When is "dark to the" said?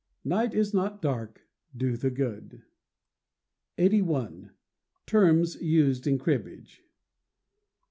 0.99-2.09